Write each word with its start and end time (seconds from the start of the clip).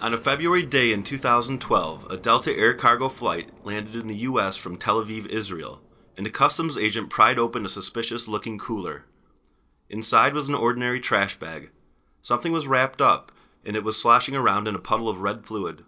On 0.00 0.14
a 0.14 0.18
February 0.18 0.62
day 0.62 0.94
in 0.94 1.02
2012, 1.02 2.10
a 2.10 2.16
Delta 2.16 2.56
Air 2.56 2.72
cargo 2.72 3.10
flight 3.10 3.50
landed 3.64 3.96
in 3.96 4.08
the 4.08 4.16
U.S. 4.16 4.56
from 4.56 4.78
Tel 4.78 5.04
Aviv, 5.04 5.26
Israel, 5.26 5.82
and 6.16 6.26
a 6.26 6.30
customs 6.30 6.78
agent 6.78 7.10
pried 7.10 7.38
open 7.38 7.66
a 7.66 7.68
suspicious 7.68 8.26
looking 8.26 8.58
cooler. 8.58 9.04
Inside 9.90 10.32
was 10.32 10.48
an 10.48 10.54
ordinary 10.54 11.00
trash 11.00 11.38
bag. 11.38 11.70
Something 12.22 12.50
was 12.50 12.66
wrapped 12.66 13.02
up, 13.02 13.30
and 13.62 13.76
it 13.76 13.84
was 13.84 14.00
sloshing 14.00 14.34
around 14.34 14.66
in 14.66 14.74
a 14.74 14.78
puddle 14.78 15.10
of 15.10 15.20
red 15.20 15.44
fluid. 15.44 15.84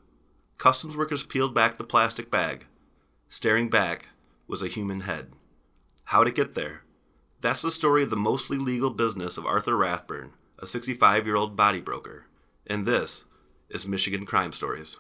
Customs 0.59 0.95
workers 0.95 1.25
peeled 1.25 1.55
back 1.55 1.79
the 1.79 1.85
plastic 1.85 2.31
bag. 2.31 2.67
Staring 3.31 3.71
back 3.71 4.09
was 4.47 4.63
a 4.63 4.69
human 4.69 5.01
head. 5.01 5.33
How'd 6.05 6.29
it 6.29 6.35
get 6.35 6.55
there? 6.55 6.83
That's 7.41 7.63
the 7.63 7.71
story 7.71 8.03
of 8.03 8.11
the 8.11 8.17
mostly 8.17 8.59
legal 8.59 8.91
business 8.91 9.39
of 9.39 9.47
Arthur 9.47 9.75
Rathburn, 9.75 10.33
a 10.59 10.67
65 10.67 11.25
year 11.25 11.37
old 11.37 11.57
body 11.57 11.81
broker. 11.81 12.27
And 12.67 12.85
this 12.85 13.25
is 13.73 13.89
Michigan 13.89 14.27
Crime 14.27 14.53
Stories. 14.53 14.99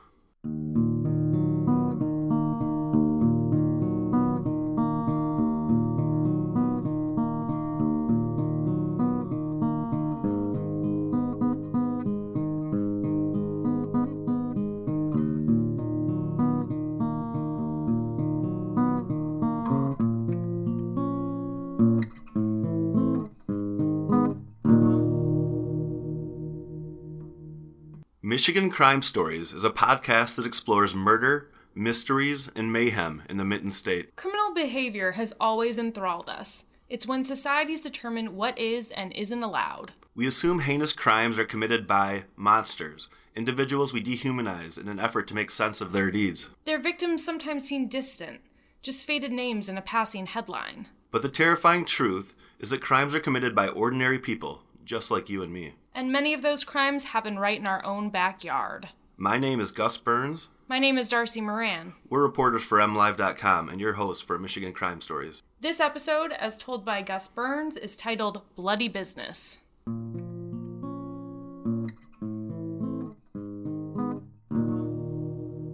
Michigan 28.42 28.70
Crime 28.70 29.02
Stories 29.02 29.52
is 29.52 29.62
a 29.62 29.70
podcast 29.70 30.34
that 30.34 30.46
explores 30.46 30.96
murder, 30.96 31.48
mysteries, 31.76 32.50
and 32.56 32.72
mayhem 32.72 33.22
in 33.28 33.36
the 33.36 33.44
Mitten 33.44 33.70
State. 33.70 34.16
Criminal 34.16 34.52
behavior 34.52 35.12
has 35.12 35.32
always 35.38 35.78
enthralled 35.78 36.28
us. 36.28 36.64
It's 36.88 37.06
when 37.06 37.24
societies 37.24 37.80
determine 37.80 38.34
what 38.34 38.58
is 38.58 38.90
and 38.90 39.12
isn't 39.12 39.44
allowed. 39.44 39.92
We 40.16 40.26
assume 40.26 40.58
heinous 40.58 40.92
crimes 40.92 41.38
are 41.38 41.44
committed 41.44 41.86
by 41.86 42.24
monsters, 42.34 43.06
individuals 43.36 43.92
we 43.92 44.02
dehumanize 44.02 44.76
in 44.76 44.88
an 44.88 44.98
effort 44.98 45.28
to 45.28 45.36
make 45.36 45.52
sense 45.52 45.80
of 45.80 45.92
their 45.92 46.10
deeds. 46.10 46.50
Their 46.64 46.80
victims 46.80 47.24
sometimes 47.24 47.68
seem 47.68 47.86
distant, 47.86 48.40
just 48.82 49.06
faded 49.06 49.30
names 49.30 49.68
in 49.68 49.78
a 49.78 49.82
passing 49.82 50.26
headline. 50.26 50.88
But 51.12 51.22
the 51.22 51.28
terrifying 51.28 51.84
truth 51.84 52.34
is 52.58 52.70
that 52.70 52.82
crimes 52.82 53.14
are 53.14 53.20
committed 53.20 53.54
by 53.54 53.68
ordinary 53.68 54.18
people, 54.18 54.64
just 54.84 55.12
like 55.12 55.30
you 55.30 55.44
and 55.44 55.52
me. 55.52 55.74
And 55.94 56.10
many 56.10 56.32
of 56.32 56.40
those 56.40 56.64
crimes 56.64 57.06
happen 57.06 57.38
right 57.38 57.58
in 57.58 57.66
our 57.66 57.84
own 57.84 58.08
backyard. 58.08 58.88
My 59.18 59.38
name 59.38 59.60
is 59.60 59.72
Gus 59.72 59.98
Burns. 59.98 60.48
My 60.66 60.78
name 60.78 60.96
is 60.96 61.08
Darcy 61.08 61.42
Moran. 61.42 61.92
We're 62.08 62.22
reporters 62.22 62.64
for 62.64 62.78
MLive.com 62.78 63.68
and 63.68 63.78
your 63.78 63.92
hosts 63.92 64.24
for 64.24 64.38
Michigan 64.38 64.72
Crime 64.72 65.02
Stories. 65.02 65.42
This 65.60 65.80
episode, 65.80 66.32
as 66.32 66.56
told 66.56 66.84
by 66.84 67.02
Gus 67.02 67.28
Burns, 67.28 67.76
is 67.76 67.96
titled 67.96 68.40
Bloody 68.56 68.88
Business. 68.88 69.58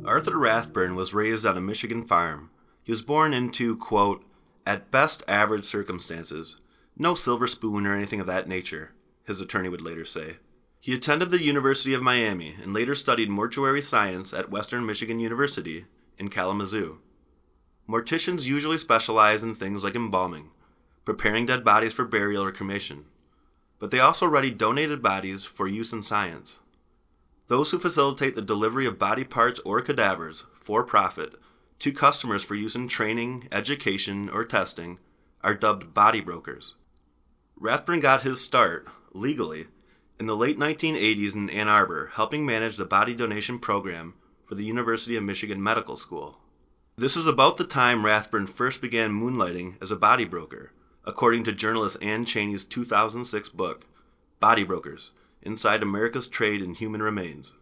Arthur 0.04 0.36
Rathburn 0.36 0.96
was 0.96 1.14
raised 1.14 1.46
on 1.46 1.56
a 1.56 1.60
Michigan 1.60 2.02
farm. 2.02 2.50
He 2.82 2.90
was 2.90 3.02
born 3.02 3.32
into, 3.32 3.76
quote, 3.76 4.24
at 4.66 4.90
best 4.90 5.22
average 5.28 5.64
circumstances. 5.64 6.56
No 6.96 7.14
silver 7.14 7.46
spoon 7.46 7.86
or 7.86 7.94
anything 7.94 8.20
of 8.20 8.26
that 8.26 8.48
nature 8.48 8.94
his 9.28 9.40
attorney 9.40 9.68
would 9.68 9.82
later 9.82 10.04
say. 10.04 10.38
He 10.80 10.94
attended 10.94 11.30
the 11.30 11.42
University 11.42 11.94
of 11.94 12.02
Miami 12.02 12.56
and 12.60 12.72
later 12.72 12.94
studied 12.94 13.28
mortuary 13.28 13.82
science 13.82 14.32
at 14.32 14.50
Western 14.50 14.86
Michigan 14.86 15.20
University 15.20 15.84
in 16.18 16.30
Kalamazoo. 16.30 16.98
Morticians 17.88 18.44
usually 18.44 18.78
specialize 18.78 19.42
in 19.42 19.54
things 19.54 19.84
like 19.84 19.94
embalming, 19.94 20.50
preparing 21.04 21.46
dead 21.46 21.64
bodies 21.64 21.92
for 21.92 22.04
burial 22.04 22.42
or 22.42 22.52
cremation, 22.52 23.04
but 23.78 23.90
they 23.90 24.00
also 24.00 24.26
ready 24.26 24.50
donated 24.50 25.02
bodies 25.02 25.44
for 25.44 25.68
use 25.68 25.92
in 25.92 26.02
science. 26.02 26.58
Those 27.48 27.70
who 27.70 27.78
facilitate 27.78 28.34
the 28.34 28.42
delivery 28.42 28.86
of 28.86 28.98
body 28.98 29.24
parts 29.24 29.60
or 29.60 29.80
cadavers 29.80 30.44
for 30.54 30.82
profit 30.82 31.34
to 31.80 31.92
customers 31.92 32.44
for 32.44 32.54
use 32.54 32.74
in 32.74 32.88
training, 32.88 33.46
education, 33.52 34.28
or 34.28 34.44
testing 34.44 34.98
are 35.42 35.54
dubbed 35.54 35.94
body 35.94 36.20
brokers. 36.20 36.74
Rathburn 37.56 38.00
got 38.00 38.22
his 38.22 38.40
start 38.40 38.88
legally, 39.18 39.66
in 40.18 40.26
the 40.26 40.36
late 40.36 40.58
1980s 40.58 41.34
in 41.34 41.50
Ann 41.50 41.68
Arbor, 41.68 42.10
helping 42.14 42.44
manage 42.46 42.76
the 42.76 42.84
body 42.84 43.14
donation 43.14 43.58
program 43.58 44.14
for 44.46 44.54
the 44.54 44.64
University 44.64 45.16
of 45.16 45.22
Michigan 45.22 45.62
Medical 45.62 45.96
School. 45.96 46.38
This 46.96 47.16
is 47.16 47.26
about 47.26 47.58
the 47.58 47.64
time 47.64 48.04
Rathburn 48.04 48.46
first 48.46 48.80
began 48.80 49.12
moonlighting 49.12 49.74
as 49.80 49.90
a 49.90 49.96
body 49.96 50.24
broker, 50.24 50.72
according 51.04 51.44
to 51.44 51.52
journalist 51.52 51.96
Anne 52.02 52.24
Cheney's 52.24 52.64
2006 52.64 53.48
book, 53.50 53.86
Body 54.40 54.64
Brokers 54.64 55.12
Inside 55.42 55.82
America's 55.82 56.26
Trade 56.26 56.60
in 56.60 56.74
Human 56.74 57.02
Remains. 57.02 57.52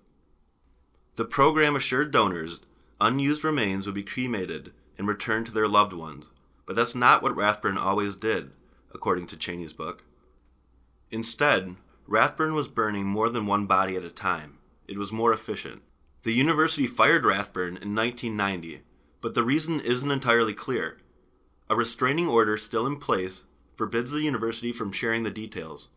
The 1.17 1.25
program 1.25 1.77
assured 1.77 2.11
donors 2.11 2.61
unused 3.01 3.45
remains 3.45 3.85
would 3.85 3.95
be 3.95 4.03
cremated 4.03 4.73
and 4.97 5.07
returned 5.07 5.47
to 5.47 5.53
their 5.53 5.69
loved 5.69 5.93
ones, 5.93 6.27
but 6.67 6.75
that's 6.77 6.95
not 6.95 7.23
what 7.23 7.37
Rathburn 7.37 7.77
always 7.77 8.15
did, 8.15 8.53
according 8.95 9.27
to 9.29 9.37
Cheney's 9.37 9.73
book. 9.73 10.03
Instead, 11.11 11.77
Rathburn 12.07 12.55
was 12.55 12.69
burning 12.69 13.07
more 13.07 13.29
than 13.29 13.47
one 13.47 13.67
body 13.67 13.97
at 13.97 14.05
a 14.05 14.11
time. 14.11 14.59
It 14.89 14.99
was 14.99 15.13
more 15.13 15.33
efficient. 15.33 15.83
The 16.23 16.33
university 16.33 16.87
fired 16.87 17.25
Rathburn 17.25 17.77
in 17.77 17.95
1990, 17.95 18.83
but 19.21 19.35
the 19.35 19.45
reason 19.45 19.81
isn't 19.81 20.11
entirely 20.11 20.55
clear. 20.55 20.99
A 21.69 21.77
restraining 21.77 22.29
order 22.29 22.57
still 22.57 22.87
in 22.87 22.97
place 22.97 23.45
forbids 23.77 24.11
the 24.11 24.23
university 24.23 24.73
from 24.73 24.93
sharing 24.93 25.23
the 25.23 25.31
details. 25.31 25.89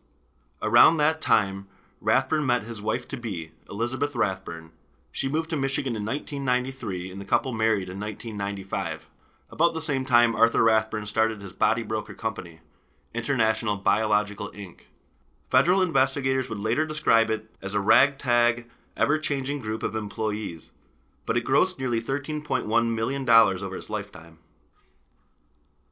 Around 0.62 0.96
that 0.96 1.20
time, 1.20 1.66
Rathburn 2.00 2.46
met 2.46 2.64
his 2.64 2.82
wife 2.82 3.08
to 3.08 3.16
be, 3.16 3.52
Elizabeth 3.68 4.14
Rathburn. 4.14 4.70
She 5.12 5.28
moved 5.28 5.50
to 5.50 5.56
Michigan 5.56 5.96
in 5.96 6.04
1993 6.04 7.10
and 7.10 7.20
the 7.20 7.24
couple 7.24 7.52
married 7.52 7.88
in 7.88 7.98
1995. 7.98 9.08
About 9.50 9.74
the 9.74 9.82
same 9.82 10.04
time, 10.04 10.36
Arthur 10.36 10.62
Rathburn 10.62 11.06
started 11.06 11.42
his 11.42 11.52
body 11.52 11.82
broker 11.82 12.14
company, 12.14 12.60
International 13.12 13.76
Biological 13.76 14.50
Inc. 14.50 14.82
Federal 15.50 15.82
investigators 15.82 16.48
would 16.48 16.60
later 16.60 16.86
describe 16.86 17.28
it 17.28 17.46
as 17.60 17.74
a 17.74 17.80
ragtag, 17.80 18.66
ever 18.96 19.18
changing 19.18 19.58
group 19.58 19.82
of 19.82 19.96
employees, 19.96 20.70
but 21.26 21.36
it 21.36 21.44
grossed 21.44 21.78
nearly 21.78 22.00
$13.1 22.00 22.94
million 22.94 23.28
over 23.28 23.76
its 23.76 23.90
lifetime. 23.90 24.38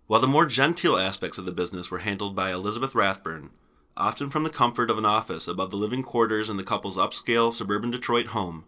While 0.07 0.21
the 0.21 0.29
more 0.29 0.47
genteel 0.47 0.97
aspects 0.97 1.39
of 1.39 1.45
the 1.45 1.53
business 1.53 1.91
were 1.91 1.99
handled 1.99 2.37
by 2.37 2.53
Elizabeth 2.53 2.95
Rathburn, 2.95 3.51
often 3.97 4.31
from 4.31 4.45
the 4.45 4.51
comfort 4.51 4.91
of 4.91 4.99
an 4.99 5.05
office 5.05 5.49
above 5.49 5.71
the 5.71 5.77
living 5.77 6.05
quarters 6.05 6.49
in 6.49 6.57
the 6.57 6.63
couple's 6.63 6.97
upscale 6.97 7.53
suburban 7.53 7.91
Detroit 7.91 8.29
home, 8.29 8.65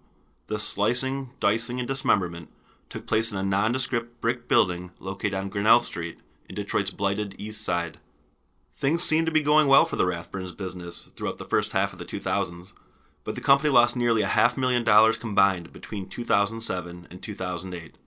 the 0.48 0.58
slicing, 0.58 1.30
dicing, 1.38 1.78
and 1.78 1.86
dismemberment 1.86 2.48
took 2.88 3.06
place 3.06 3.30
in 3.30 3.38
a 3.38 3.42
nondescript 3.44 4.20
brick 4.20 4.48
building 4.48 4.90
located 4.98 5.34
on 5.34 5.48
Grinnell 5.48 5.80
Street 5.80 6.18
in 6.48 6.56
Detroit's 6.56 6.90
blighted 6.90 7.36
east 7.38 7.64
side. 7.64 7.98
Things 8.80 9.04
seemed 9.04 9.26
to 9.26 9.32
be 9.32 9.42
going 9.42 9.68
well 9.68 9.84
for 9.84 9.96
the 9.96 10.06
Rathburns 10.06 10.56
business 10.56 11.10
throughout 11.14 11.36
the 11.36 11.44
first 11.44 11.72
half 11.72 11.92
of 11.92 11.98
the 11.98 12.04
2000s, 12.06 12.72
but 13.24 13.34
the 13.34 13.42
company 13.42 13.68
lost 13.68 13.94
nearly 13.94 14.22
a 14.22 14.26
half 14.26 14.56
million 14.56 14.84
dollars 14.84 15.18
combined 15.18 15.70
between 15.70 16.08
2007 16.08 17.06
and 17.10 17.22
2008. 17.22 17.98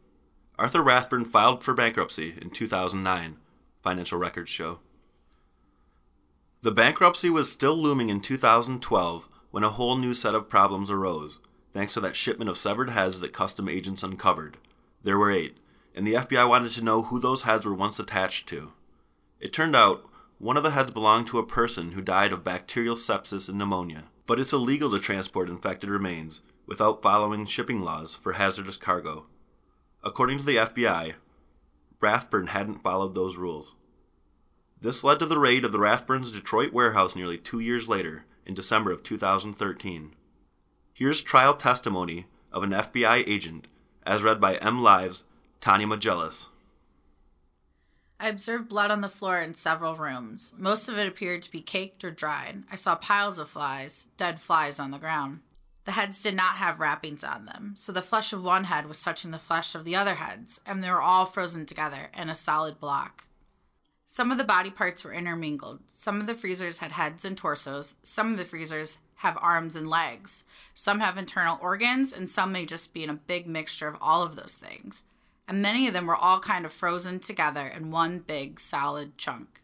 Arthur 0.57 0.81
Rathburn 0.81 1.25
filed 1.25 1.63
for 1.63 1.75
bankruptcy 1.75 2.39
in 2.41 2.49
2009, 2.49 3.37
financial 3.83 4.17
records 4.17 4.49
show. 4.49 4.79
The 6.63 6.71
bankruptcy 6.71 7.29
was 7.29 7.51
still 7.51 7.75
looming 7.75 8.09
in 8.09 8.19
2012 8.19 9.29
when 9.51 9.63
a 9.63 9.69
whole 9.69 9.95
new 9.95 10.15
set 10.15 10.33
of 10.33 10.49
problems 10.49 10.89
arose, 10.89 11.39
thanks 11.71 11.93
to 11.93 11.99
that 11.99 12.15
shipment 12.15 12.49
of 12.49 12.57
severed 12.57 12.89
heads 12.89 13.19
that 13.19 13.31
custom 13.31 13.69
agents 13.69 14.01
uncovered. 14.01 14.57
There 15.03 15.19
were 15.19 15.29
eight, 15.29 15.55
and 15.93 16.07
the 16.07 16.15
FBI 16.15 16.49
wanted 16.49 16.71
to 16.71 16.83
know 16.83 17.03
who 17.03 17.19
those 17.19 17.43
heads 17.43 17.63
were 17.63 17.75
once 17.75 17.99
attached 17.99 18.49
to. 18.49 18.71
It 19.39 19.53
turned 19.53 19.75
out 19.75 20.09
one 20.43 20.57
of 20.57 20.63
the 20.63 20.71
heads 20.71 20.91
belonged 20.91 21.25
to 21.25 21.39
a 21.39 21.45
person 21.45 21.93
who 21.93 22.01
died 22.01 22.33
of 22.33 22.43
bacterial 22.43 22.97
sepsis 22.97 23.47
and 23.47 23.57
pneumonia, 23.57 24.03
but 24.27 24.41
it's 24.41 24.51
illegal 24.51 24.91
to 24.91 24.99
transport 24.99 25.47
infected 25.47 25.89
remains 25.89 26.41
without 26.65 27.01
following 27.01 27.45
shipping 27.45 27.79
laws 27.79 28.15
for 28.15 28.33
hazardous 28.33 28.75
cargo. 28.75 29.25
According 30.03 30.39
to 30.39 30.43
the 30.43 30.57
FBI, 30.57 31.13
Rathburn 32.01 32.47
hadn't 32.47 32.83
followed 32.83 33.15
those 33.15 33.37
rules. 33.37 33.75
This 34.81 35.01
led 35.01 35.19
to 35.19 35.25
the 35.25 35.39
raid 35.39 35.63
of 35.63 35.71
the 35.71 35.79
Rathburns' 35.79 36.33
Detroit 36.33 36.73
warehouse 36.73 37.15
nearly 37.15 37.37
two 37.37 37.61
years 37.61 37.87
later, 37.87 38.25
in 38.45 38.53
December 38.53 38.91
of 38.91 39.01
2013. 39.01 40.13
Here's 40.93 41.21
trial 41.21 41.53
testimony 41.53 42.25
of 42.51 42.63
an 42.63 42.71
FBI 42.71 43.23
agent, 43.29 43.69
as 44.05 44.23
read 44.23 44.41
by 44.41 44.55
M. 44.55 44.83
Live's 44.83 45.23
Tanya 45.61 45.87
Moutzalias. 45.87 46.47
I 48.23 48.29
observed 48.29 48.69
blood 48.69 48.89
on 48.89 49.01
the 49.01 49.09
floor 49.09 49.41
in 49.41 49.53
several 49.53 49.97
rooms. 49.97 50.55
Most 50.57 50.87
of 50.87 50.97
it 50.97 51.09
appeared 51.09 51.41
to 51.41 51.51
be 51.51 51.59
caked 51.59 52.05
or 52.05 52.09
dried. 52.09 52.63
I 52.71 52.77
saw 52.77 52.95
piles 52.95 53.37
of 53.37 53.49
flies, 53.49 54.07
dead 54.15 54.39
flies 54.39 54.79
on 54.79 54.91
the 54.91 54.97
ground. 54.97 55.41
The 55.83 55.91
heads 55.91 56.23
did 56.23 56.33
not 56.33 56.55
have 56.55 56.79
wrappings 56.79 57.25
on 57.25 57.43
them, 57.43 57.73
so 57.75 57.91
the 57.91 58.01
flesh 58.01 58.31
of 58.31 58.41
one 58.41 58.63
head 58.63 58.87
was 58.87 59.03
touching 59.03 59.31
the 59.31 59.39
flesh 59.39 59.75
of 59.75 59.83
the 59.83 59.97
other 59.97 60.15
heads, 60.15 60.61
and 60.65 60.81
they 60.81 60.89
were 60.89 61.01
all 61.01 61.25
frozen 61.25 61.65
together 61.65 62.11
in 62.17 62.29
a 62.29 62.35
solid 62.35 62.79
block. 62.79 63.25
Some 64.05 64.31
of 64.31 64.37
the 64.37 64.45
body 64.45 64.69
parts 64.69 65.03
were 65.03 65.11
intermingled. 65.11 65.81
Some 65.87 66.21
of 66.21 66.25
the 66.25 66.35
freezers 66.35 66.79
had 66.79 66.93
heads 66.93 67.25
and 67.25 67.37
torsos. 67.37 67.97
Some 68.03 68.31
of 68.31 68.37
the 68.37 68.45
freezers 68.45 68.99
have 69.15 69.37
arms 69.41 69.75
and 69.75 69.89
legs. 69.89 70.45
Some 70.73 71.01
have 71.01 71.17
internal 71.17 71.59
organs, 71.61 72.13
and 72.13 72.29
some 72.29 72.53
may 72.53 72.65
just 72.65 72.93
be 72.93 73.03
in 73.03 73.09
a 73.09 73.15
big 73.15 73.47
mixture 73.47 73.89
of 73.89 73.97
all 73.99 74.23
of 74.23 74.37
those 74.37 74.55
things. 74.55 75.03
And 75.47 75.61
many 75.61 75.87
of 75.87 75.93
them 75.93 76.07
were 76.07 76.15
all 76.15 76.39
kind 76.39 76.65
of 76.65 76.71
frozen 76.71 77.19
together 77.19 77.65
in 77.65 77.91
one 77.91 78.19
big 78.19 78.59
solid 78.59 79.17
chunk. 79.17 79.61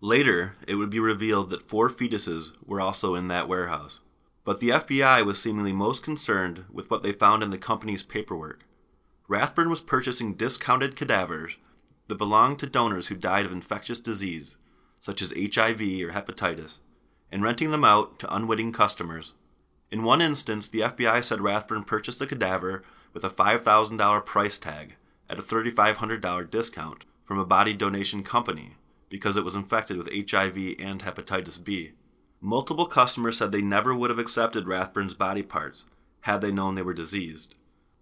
Later, 0.00 0.56
it 0.66 0.76
would 0.76 0.90
be 0.90 1.00
revealed 1.00 1.50
that 1.50 1.68
four 1.68 1.90
fetuses 1.90 2.52
were 2.64 2.80
also 2.80 3.14
in 3.14 3.28
that 3.28 3.48
warehouse. 3.48 4.00
But 4.44 4.60
the 4.60 4.70
FBI 4.70 5.24
was 5.26 5.40
seemingly 5.40 5.72
most 5.72 6.02
concerned 6.02 6.64
with 6.72 6.90
what 6.90 7.02
they 7.02 7.12
found 7.12 7.42
in 7.42 7.50
the 7.50 7.58
company's 7.58 8.02
paperwork. 8.02 8.64
Rathburn 9.28 9.68
was 9.68 9.80
purchasing 9.80 10.34
discounted 10.34 10.96
cadavers 10.96 11.56
that 12.08 12.16
belonged 12.16 12.58
to 12.60 12.66
donors 12.66 13.08
who 13.08 13.14
died 13.14 13.44
of 13.44 13.52
infectious 13.52 14.00
disease, 14.00 14.56
such 14.98 15.22
as 15.22 15.30
HIV 15.30 15.80
or 15.80 16.12
hepatitis, 16.12 16.78
and 17.30 17.42
renting 17.42 17.70
them 17.70 17.84
out 17.84 18.18
to 18.20 18.34
unwitting 18.34 18.72
customers. 18.72 19.34
In 19.90 20.02
one 20.02 20.20
instance, 20.22 20.68
the 20.68 20.80
FBI 20.80 21.22
said 21.22 21.40
Rathburn 21.40 21.84
purchased 21.84 22.20
a 22.20 22.26
cadaver 22.26 22.82
with 23.12 23.24
a 23.24 23.30
$5,000 23.30 24.26
price 24.26 24.58
tag 24.58 24.96
at 25.28 25.38
a 25.38 25.42
$3,500 25.42 26.50
discount 26.50 27.04
from 27.24 27.38
a 27.38 27.44
body 27.44 27.72
donation 27.72 28.22
company 28.22 28.76
because 29.08 29.36
it 29.36 29.44
was 29.44 29.54
infected 29.54 29.96
with 29.96 30.08
HIV 30.08 30.76
and 30.78 31.02
hepatitis 31.02 31.62
B. 31.62 31.92
Multiple 32.40 32.86
customers 32.86 33.38
said 33.38 33.52
they 33.52 33.60
never 33.60 33.94
would 33.94 34.10
have 34.10 34.18
accepted 34.18 34.66
Rathburn's 34.66 35.14
body 35.14 35.42
parts 35.42 35.84
had 36.22 36.40
they 36.40 36.52
known 36.52 36.74
they 36.74 36.82
were 36.82 36.94
diseased. 36.94 37.54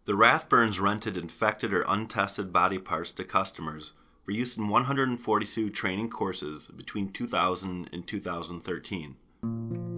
The 0.05 0.15
Rathburns 0.15 0.81
rented 0.81 1.17
infected 1.17 1.75
or 1.75 1.85
untested 1.87 2.53
body 2.53 2.79
parts 2.79 3.11
to 3.13 3.25
customers 3.25 3.93
for 4.25 4.33
use 4.33 4.57
in 4.57 4.69
142 4.69 5.71
training 5.71 6.11
courses 6.11 6.69
between 6.69 7.13
2000 7.13 7.91
and 7.93 8.07
2013. 8.07 9.98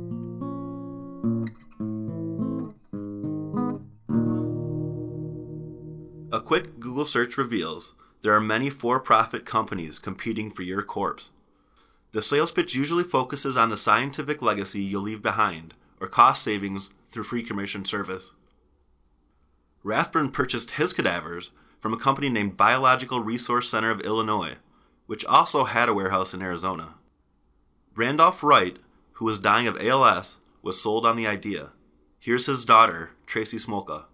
Quick 6.50 6.80
Google 6.80 7.04
search 7.04 7.38
reveals 7.38 7.94
there 8.22 8.34
are 8.34 8.40
many 8.40 8.70
for 8.70 8.98
profit 8.98 9.46
companies 9.46 10.00
competing 10.00 10.50
for 10.50 10.62
your 10.62 10.82
corpse. 10.82 11.30
The 12.10 12.22
sales 12.22 12.50
pitch 12.50 12.74
usually 12.74 13.04
focuses 13.04 13.56
on 13.56 13.70
the 13.70 13.78
scientific 13.78 14.42
legacy 14.42 14.80
you'll 14.80 15.02
leave 15.02 15.22
behind 15.22 15.74
or 16.00 16.08
cost 16.08 16.42
savings 16.42 16.90
through 17.08 17.22
free 17.22 17.44
cremation 17.44 17.84
service. 17.84 18.32
Rathburn 19.84 20.32
purchased 20.32 20.72
his 20.72 20.92
cadavers 20.92 21.52
from 21.78 21.94
a 21.94 21.96
company 21.96 22.28
named 22.28 22.56
Biological 22.56 23.20
Resource 23.20 23.70
Center 23.70 23.92
of 23.92 24.00
Illinois, 24.00 24.56
which 25.06 25.24
also 25.26 25.66
had 25.66 25.88
a 25.88 25.94
warehouse 25.94 26.34
in 26.34 26.42
Arizona. 26.42 26.94
Randolph 27.94 28.42
Wright, 28.42 28.76
who 29.12 29.24
was 29.24 29.38
dying 29.38 29.68
of 29.68 29.80
ALS, 29.80 30.38
was 30.62 30.82
sold 30.82 31.06
on 31.06 31.14
the 31.14 31.28
idea. 31.28 31.68
Here's 32.18 32.46
his 32.46 32.64
daughter, 32.64 33.10
Tracy 33.24 33.58
Smolka. 33.58 34.06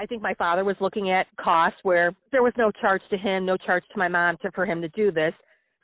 I 0.00 0.06
think 0.06 0.22
my 0.22 0.32
father 0.34 0.64
was 0.64 0.76
looking 0.80 1.10
at 1.10 1.26
costs 1.38 1.78
where 1.82 2.14
there 2.32 2.42
was 2.42 2.54
no 2.56 2.70
charge 2.70 3.02
to 3.10 3.18
him, 3.18 3.44
no 3.44 3.58
charge 3.58 3.84
to 3.92 3.98
my 3.98 4.08
mom 4.08 4.38
to, 4.40 4.50
for 4.52 4.64
him 4.64 4.80
to 4.80 4.88
do 4.88 5.12
this. 5.12 5.34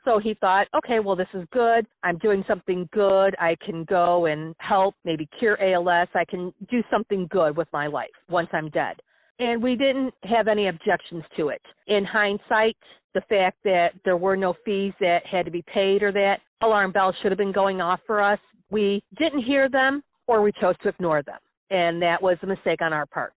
So 0.05 0.17
he 0.17 0.33
thought, 0.33 0.65
okay, 0.75 0.99
well, 0.99 1.15
this 1.15 1.27
is 1.35 1.43
good. 1.53 1.85
I'm 2.01 2.17
doing 2.17 2.43
something 2.47 2.89
good. 2.91 3.35
I 3.39 3.55
can 3.63 3.83
go 3.83 4.25
and 4.25 4.55
help, 4.57 4.95
maybe 5.05 5.29
cure 5.37 5.61
ALS. 5.61 6.07
I 6.15 6.25
can 6.25 6.51
do 6.71 6.81
something 6.89 7.27
good 7.29 7.55
with 7.55 7.67
my 7.71 7.85
life 7.85 8.09
once 8.27 8.47
I'm 8.53 8.69
dead. 8.69 8.95
And 9.37 9.61
we 9.61 9.75
didn't 9.75 10.15
have 10.23 10.47
any 10.47 10.67
objections 10.67 11.23
to 11.35 11.49
it. 11.49 11.61
In 11.85 12.03
hindsight, 12.03 12.77
the 13.13 13.21
fact 13.29 13.57
that 13.65 13.89
there 14.03 14.17
were 14.17 14.35
no 14.35 14.55
fees 14.65 14.93
that 14.99 15.27
had 15.29 15.45
to 15.45 15.51
be 15.51 15.63
paid 15.71 16.01
or 16.01 16.11
that 16.13 16.37
alarm 16.63 16.91
bells 16.91 17.13
should 17.21 17.31
have 17.31 17.37
been 17.37 17.51
going 17.51 17.81
off 17.81 17.99
for 18.07 18.19
us, 18.23 18.39
we 18.71 19.03
didn't 19.19 19.43
hear 19.43 19.69
them 19.69 20.01
or 20.25 20.41
we 20.41 20.51
chose 20.59 20.75
to 20.81 20.89
ignore 20.89 21.21
them. 21.21 21.37
And 21.69 22.01
that 22.01 22.19
was 22.19 22.37
a 22.41 22.47
mistake 22.47 22.81
on 22.81 22.93
our 22.93 23.05
part. 23.05 23.33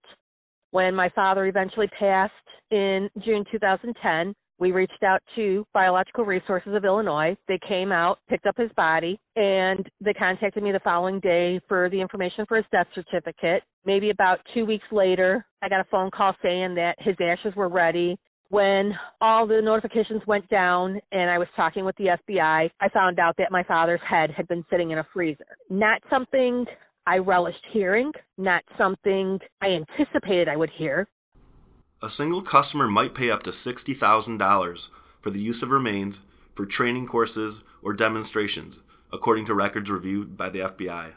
When 0.73 0.95
my 0.95 1.09
father 1.11 1.47
eventually 1.47 1.89
passed 1.99 2.33
in 2.71 3.11
June 3.25 3.45
2010, 3.51 4.35
we 4.61 4.73
reached 4.73 5.03
out 5.03 5.23
to 5.37 5.67
Biological 5.73 6.25
Resources 6.25 6.75
of 6.75 6.85
Illinois. 6.85 7.35
They 7.49 7.59
came 7.67 7.91
out, 7.91 8.19
picked 8.29 8.47
up 8.47 8.59
his 8.59 8.71
body, 8.77 9.19
and 9.35 9.89
they 10.03 10.13
contacted 10.13 10.63
me 10.63 10.71
the 10.71 10.81
following 10.81 11.19
day 11.19 11.61
for 11.67 11.89
the 11.89 12.01
information 12.01 12.45
for 12.47 12.59
his 12.59 12.67
death 12.71 12.87
certificate. 12.95 13.63
Maybe 13.87 14.11
about 14.11 14.39
two 14.53 14.67
weeks 14.67 14.85
later, 14.93 15.47
I 15.63 15.71
got 15.71 15.81
a 15.81 15.89
phone 15.91 16.11
call 16.11 16.37
saying 16.43 16.75
that 16.75 16.97
his 16.99 17.17
ashes 17.21 17.57
were 17.57 17.71
ready. 17.71 18.19
When 18.51 18.93
all 19.21 19.47
the 19.47 19.63
notifications 19.63 20.23
went 20.27 20.49
down 20.51 21.01
and 21.11 21.31
I 21.31 21.39
was 21.39 21.49
talking 21.57 21.85
with 21.85 21.97
the 21.97 22.19
FBI, 22.29 22.71
I 22.81 22.89
found 22.91 23.19
out 23.19 23.37
that 23.39 23.51
my 23.51 23.63
father's 23.63 24.01
head 24.09 24.31
had 24.31 24.47
been 24.47 24.65
sitting 24.71 24.91
in 24.91 24.99
a 24.99 25.07
freezer. 25.15 25.57
Not 25.71 26.03
something 26.11 26.67
I 27.07 27.19
relished 27.19 27.65
hearing, 27.73 28.13
not 28.39 28.63
something 28.77 29.39
I 29.61 29.69
anticipated 29.69 30.49
I 30.49 30.57
would 30.57 30.71
hear. 30.71 31.09
A 32.03 32.11
single 32.11 32.43
customer 32.43 32.89
might 32.89 33.15
pay 33.15 33.31
up 33.31 33.43
to 33.45 33.51
$60,000 33.51 34.89
for 35.21 35.31
the 35.31 35.41
use 35.41 35.63
of 35.63 35.71
remains 35.71 36.21
for 36.55 36.67
training 36.67 37.07
courses 37.07 37.63
or 37.83 37.93
demonstrations, 37.93 38.81
according 39.13 39.47
to 39.47 39.55
records 39.55 39.91
reviewed 39.91 40.37
by 40.37 40.49
the 40.49 40.61
FBI. 40.61 41.15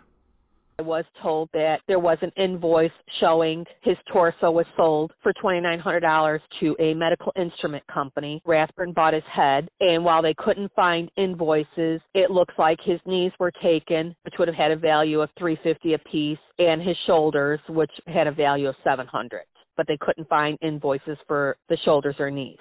Was 0.83 1.05
told 1.21 1.49
that 1.53 1.79
there 1.87 1.99
was 1.99 2.17
an 2.21 2.31
invoice 2.37 2.91
showing 3.19 3.65
his 3.81 3.97
torso 4.11 4.51
was 4.51 4.65
sold 4.75 5.11
for 5.21 5.33
$2,900 5.43 6.39
to 6.59 6.75
a 6.79 6.93
medical 6.93 7.31
instrument 7.35 7.83
company. 7.87 8.41
Rathburn 8.45 8.93
bought 8.93 9.13
his 9.13 9.23
head, 9.33 9.69
and 9.79 10.03
while 10.03 10.21
they 10.21 10.35
couldn't 10.37 10.71
find 10.75 11.09
invoices, 11.17 12.01
it 12.13 12.31
looks 12.31 12.53
like 12.57 12.77
his 12.83 12.99
knees 13.05 13.31
were 13.39 13.51
taken, 13.63 14.15
which 14.23 14.35
would 14.37 14.47
have 14.47 14.57
had 14.57 14.71
a 14.71 14.75
value 14.75 15.21
of 15.21 15.29
350 15.37 15.93
apiece, 15.93 16.37
and 16.59 16.81
his 16.81 16.97
shoulders, 17.07 17.59
which 17.69 17.91
had 18.07 18.27
a 18.27 18.31
value 18.31 18.67
of 18.67 18.75
700. 18.83 19.41
But 19.75 19.87
they 19.87 19.97
couldn't 19.99 20.29
find 20.29 20.57
invoices 20.61 21.17
for 21.27 21.57
the 21.69 21.77
shoulders 21.83 22.15
or 22.19 22.29
knees. 22.29 22.59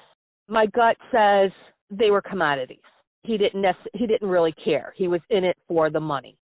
My 0.48 0.66
gut 0.66 0.96
says 1.10 1.50
they 1.90 2.10
were 2.10 2.22
commodities. 2.22 2.78
He 3.24 3.38
didn't 3.38 3.60
nec- 3.62 3.76
he 3.94 4.06
didn't 4.06 4.28
really 4.28 4.54
care. 4.64 4.92
He 4.96 5.08
was 5.08 5.20
in 5.30 5.44
it 5.44 5.56
for 5.68 5.90
the 5.90 6.00
money. 6.00 6.36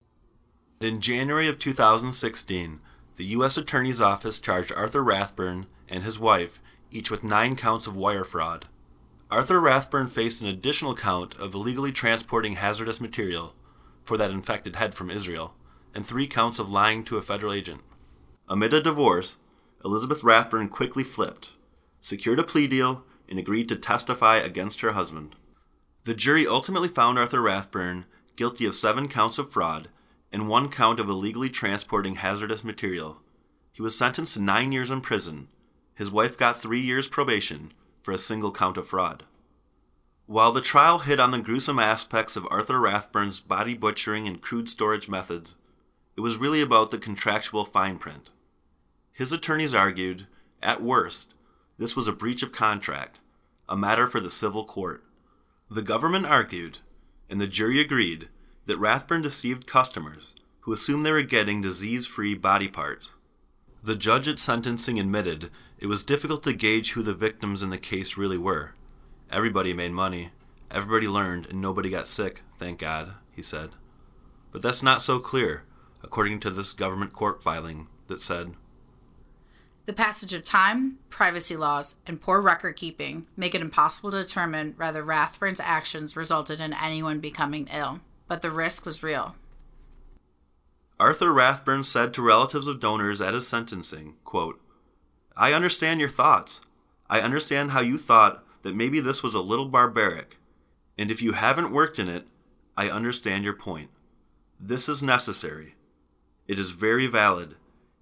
In 0.81 1.01
January 1.01 1.49
of 1.49 1.59
2016, 1.59 2.79
the 3.17 3.25
U.S. 3.25 3.57
Attorney's 3.57 3.99
Office 3.99 4.39
charged 4.39 4.71
Arthur 4.71 5.03
Rathburn 5.03 5.65
and 5.89 6.05
his 6.05 6.17
wife 6.17 6.61
each 6.89 7.11
with 7.11 7.21
nine 7.21 7.57
counts 7.57 7.85
of 7.85 7.97
wire 7.97 8.23
fraud. 8.23 8.65
Arthur 9.29 9.59
Rathburn 9.59 10.07
faced 10.07 10.39
an 10.39 10.47
additional 10.47 10.95
count 10.95 11.35
of 11.35 11.53
illegally 11.53 11.91
transporting 11.91 12.53
hazardous 12.53 13.01
material 13.01 13.55
for 14.05 14.15
that 14.15 14.31
infected 14.31 14.77
head 14.77 14.95
from 14.95 15.09
Israel, 15.09 15.53
and 15.93 16.05
three 16.05 16.27
counts 16.27 16.59
of 16.59 16.71
lying 16.71 17.03
to 17.03 17.17
a 17.17 17.21
federal 17.21 17.51
agent. 17.51 17.81
Amid 18.47 18.73
a 18.73 18.81
divorce, 18.81 19.35
Elizabeth 19.83 20.23
Rathburn 20.23 20.69
quickly 20.69 21.03
flipped, 21.03 21.51
secured 21.99 22.39
a 22.39 22.43
plea 22.43 22.67
deal, 22.67 23.03
and 23.27 23.37
agreed 23.37 23.67
to 23.67 23.75
testify 23.75 24.37
against 24.37 24.79
her 24.79 24.93
husband. 24.93 25.35
The 26.05 26.13
jury 26.13 26.47
ultimately 26.47 26.87
found 26.87 27.19
Arthur 27.19 27.41
Rathburn 27.41 28.05
guilty 28.37 28.65
of 28.65 28.75
seven 28.75 29.09
counts 29.09 29.37
of 29.37 29.51
fraud 29.51 29.89
and 30.31 30.47
one 30.47 30.69
count 30.69 30.99
of 30.99 31.09
illegally 31.09 31.49
transporting 31.49 32.15
hazardous 32.15 32.63
material. 32.63 33.21
He 33.71 33.81
was 33.81 33.97
sentenced 33.97 34.33
to 34.35 34.41
nine 34.41 34.71
years 34.71 34.91
in 34.91 35.01
prison. 35.01 35.47
His 35.95 36.11
wife 36.11 36.37
got 36.37 36.57
three 36.57 36.79
years 36.79 37.07
probation 37.07 37.73
for 38.01 38.11
a 38.11 38.17
single 38.17 38.51
count 38.51 38.77
of 38.77 38.87
fraud. 38.87 39.23
While 40.25 40.51
the 40.51 40.61
trial 40.61 40.99
hit 40.99 41.19
on 41.19 41.31
the 41.31 41.39
gruesome 41.39 41.79
aspects 41.79 42.35
of 42.35 42.47
Arthur 42.51 42.79
Rathburn's 42.79 43.39
body 43.39 43.73
butchering 43.73 44.27
and 44.27 44.39
crude 44.39 44.69
storage 44.69 45.09
methods, 45.09 45.55
it 46.15 46.21
was 46.21 46.37
really 46.37 46.61
about 46.61 46.91
the 46.91 46.99
contractual 46.99 47.65
fine 47.65 47.97
print. 47.97 48.29
His 49.11 49.33
attorneys 49.33 49.73
argued, 49.73 50.27
at 50.61 50.83
worst, 50.83 51.33
this 51.77 51.95
was 51.95 52.07
a 52.07 52.13
breach 52.13 52.43
of 52.43 52.51
contract, 52.51 53.19
a 53.67 53.75
matter 53.75 54.07
for 54.07 54.19
the 54.19 54.29
civil 54.29 54.65
court. 54.65 55.03
The 55.71 55.81
government 55.81 56.25
argued, 56.25 56.79
and 57.29 57.39
the 57.39 57.47
jury 57.47 57.79
agreed, 57.79 58.29
that 58.69 58.77
Rathburn 58.77 59.23
deceived 59.23 59.65
customers 59.65 60.35
who 60.59 60.71
assumed 60.71 61.03
they 61.03 61.11
were 61.11 61.23
getting 61.23 61.59
disease 61.59 62.05
free 62.05 62.35
body 62.35 62.67
parts. 62.67 63.09
The 63.81 63.95
judge 63.95 64.27
at 64.27 64.37
sentencing 64.37 64.99
admitted 64.99 65.49
it 65.79 65.87
was 65.87 66.03
difficult 66.03 66.43
to 66.43 66.53
gauge 66.53 66.91
who 66.91 67.01
the 67.01 67.15
victims 67.15 67.63
in 67.63 67.71
the 67.71 67.79
case 67.79 68.15
really 68.15 68.37
were. 68.37 68.75
Everybody 69.31 69.73
made 69.73 69.91
money, 69.91 70.29
everybody 70.69 71.07
learned, 71.07 71.47
and 71.47 71.59
nobody 71.59 71.89
got 71.89 72.05
sick, 72.05 72.43
thank 72.59 72.77
God, 72.77 73.13
he 73.31 73.41
said. 73.41 73.71
But 74.51 74.61
that's 74.61 74.83
not 74.83 75.01
so 75.01 75.17
clear, 75.17 75.63
according 76.03 76.39
to 76.41 76.51
this 76.51 76.71
government 76.71 77.11
court 77.11 77.41
filing 77.41 77.87
that 78.05 78.21
said 78.21 78.53
The 79.87 79.93
passage 79.93 80.33
of 80.35 80.43
time, 80.43 80.99
privacy 81.09 81.55
laws, 81.55 81.97
and 82.05 82.21
poor 82.21 82.39
record 82.39 82.75
keeping 82.75 83.25
make 83.35 83.55
it 83.55 83.61
impossible 83.61 84.11
to 84.11 84.21
determine 84.21 84.75
whether 84.77 85.03
Rathburn's 85.03 85.59
actions 85.59 86.15
resulted 86.15 86.61
in 86.61 86.73
anyone 86.73 87.19
becoming 87.19 87.67
ill 87.73 88.01
but 88.29 88.41
the 88.41 88.51
risk 88.51 88.85
was 88.85 89.03
real. 89.03 89.35
Arthur 90.99 91.33
Rathburn 91.33 91.83
said 91.83 92.13
to 92.13 92.21
relatives 92.21 92.67
of 92.67 92.79
donors 92.79 93.19
at 93.19 93.33
his 93.33 93.47
sentencing, 93.47 94.15
quote, 94.23 94.61
I 95.35 95.53
understand 95.53 95.99
your 95.99 96.09
thoughts. 96.09 96.61
I 97.09 97.21
understand 97.21 97.71
how 97.71 97.81
you 97.81 97.97
thought 97.97 98.43
that 98.63 98.75
maybe 98.75 98.99
this 98.99 99.23
was 99.23 99.33
a 99.33 99.41
little 99.41 99.67
barbaric. 99.67 100.37
And 100.97 101.09
if 101.09 101.21
you 101.21 101.31
haven't 101.31 101.71
worked 101.71 101.97
in 101.97 102.09
it, 102.09 102.27
I 102.77 102.89
understand 102.89 103.43
your 103.43 103.53
point. 103.53 103.89
This 104.59 104.87
is 104.87 105.01
necessary. 105.01 105.75
It 106.47 106.59
is 106.59 106.71
very 106.71 107.07
valid, 107.07 107.55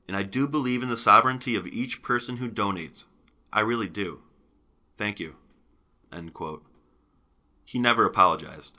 and 0.08 0.18
I 0.18 0.24
do 0.24 0.48
believe 0.48 0.82
in 0.82 0.90
the 0.90 0.98
sovereignty 0.98 1.56
of 1.56 1.68
each 1.68 2.02
person 2.02 2.38
who 2.38 2.50
donates. 2.50 3.06
I 3.54 3.60
really 3.60 3.90
do. 3.90 4.22
Thank 4.98 5.20
you. 5.20 5.36
He 7.66 7.78
never 7.78 8.06
apologized. 8.06 8.78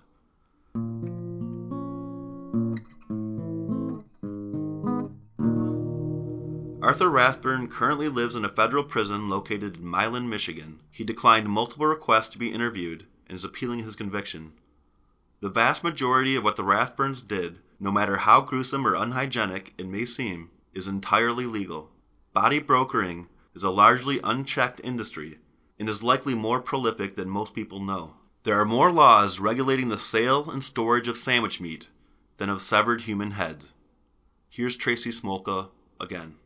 Arthur 6.89 7.11
Rathburn 7.11 7.69
currently 7.69 8.09
lives 8.09 8.35
in 8.35 8.47
a 8.47 8.49
federal 8.49 8.83
prison 8.83 9.29
located 9.29 9.77
in 9.77 9.85
Milan, 9.85 10.27
Michigan. 10.27 10.81
He 10.91 11.05
declined 11.05 11.47
multiple 11.47 11.85
requests 11.85 12.29
to 12.29 12.39
be 12.39 12.51
interviewed 12.51 13.05
and 13.27 13.37
is 13.37 13.45
appealing 13.45 13.81
his 13.81 13.95
conviction. 13.95 14.55
The 15.41 15.51
vast 15.51 15.85
majority 15.85 16.35
of 16.35 16.45
what 16.45 16.57
the 16.57 16.63
Rathburns 16.63 17.21
did, 17.21 17.59
no 17.79 17.93
matter 17.93 18.17
how 18.17 18.41
gruesome 18.41 18.87
or 18.87 18.95
unhygienic 18.95 19.75
it 19.77 19.87
may 19.87 20.07
seem, 20.07 20.49
is 20.73 20.89
entirely 20.89 21.45
legal. 21.45 21.91
Body 22.33 22.59
brokering 22.59 23.29
is 23.55 23.63
a 23.63 23.69
largely 23.69 24.19
unchecked 24.25 24.81
industry 24.83 25.41
and 25.79 25.91
is 25.91 26.03
likely 26.03 26.35
more 26.35 26.59
prolific 26.59 27.17
than 27.17 27.29
most 27.29 27.53
people 27.53 27.81
know. 27.81 28.15
There 28.45 28.59
are 28.59 28.65
more 28.65 28.91
laws 28.91 29.39
regulating 29.39 29.91
the 29.91 29.99
sale 29.99 30.49
and 30.49 30.65
storage 30.65 31.07
of 31.07 31.19
sandwich 31.19 31.61
meat 31.61 31.89
than 32.39 32.49
of 32.49 32.63
severed 32.63 33.03
human 33.03 33.33
heads. 33.33 33.75
Here's 34.49 34.75
Tracy 34.75 35.11
Smolka 35.11 35.69
again 36.01 36.37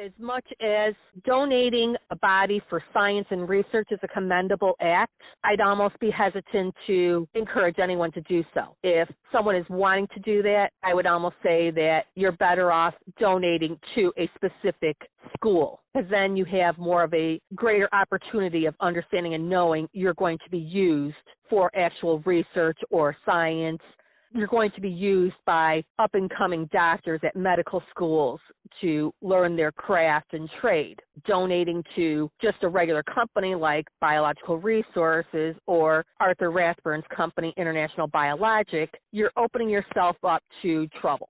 as 0.00 0.12
much 0.18 0.44
as 0.60 0.94
donating 1.24 1.94
a 2.10 2.16
body 2.16 2.60
for 2.70 2.82
science 2.92 3.26
and 3.30 3.48
research 3.48 3.88
is 3.90 3.98
a 4.02 4.08
commendable 4.08 4.74
act, 4.80 5.12
I'd 5.44 5.60
almost 5.60 5.98
be 6.00 6.10
hesitant 6.10 6.74
to 6.86 7.28
encourage 7.34 7.76
anyone 7.78 8.10
to 8.12 8.20
do 8.22 8.42
so. 8.54 8.76
If 8.82 9.08
someone 9.30 9.56
is 9.56 9.66
wanting 9.68 10.08
to 10.14 10.20
do 10.20 10.42
that, 10.42 10.70
I 10.82 10.94
would 10.94 11.06
almost 11.06 11.36
say 11.42 11.70
that 11.72 12.04
you're 12.14 12.32
better 12.32 12.72
off 12.72 12.94
donating 13.18 13.78
to 13.96 14.12
a 14.18 14.30
specific 14.34 14.96
school 15.36 15.80
because 15.92 16.08
then 16.10 16.36
you 16.36 16.44
have 16.46 16.78
more 16.78 17.04
of 17.04 17.12
a 17.12 17.40
greater 17.54 17.88
opportunity 17.92 18.66
of 18.66 18.74
understanding 18.80 19.34
and 19.34 19.48
knowing 19.48 19.88
you're 19.92 20.14
going 20.14 20.38
to 20.44 20.50
be 20.50 20.58
used 20.58 21.16
for 21.48 21.70
actual 21.76 22.20
research 22.20 22.78
or 22.90 23.16
science 23.26 23.82
you're 24.32 24.46
going 24.46 24.70
to 24.74 24.80
be 24.80 24.88
used 24.88 25.34
by 25.44 25.82
up 25.98 26.14
and 26.14 26.30
coming 26.36 26.68
doctors 26.72 27.20
at 27.24 27.34
medical 27.34 27.82
schools 27.90 28.40
to 28.80 29.12
learn 29.20 29.56
their 29.56 29.72
craft 29.72 30.32
and 30.32 30.48
trade. 30.60 31.00
Donating 31.26 31.82
to 31.96 32.30
just 32.40 32.58
a 32.62 32.68
regular 32.68 33.02
company 33.02 33.54
like 33.54 33.86
Biological 34.00 34.58
Resources 34.58 35.56
or 35.66 36.04
Arthur 36.20 36.50
Rathburn's 36.50 37.04
company, 37.14 37.52
International 37.56 38.06
Biologic, 38.06 38.90
you're 39.12 39.32
opening 39.36 39.68
yourself 39.68 40.16
up 40.24 40.42
to 40.62 40.86
trouble. 41.00 41.28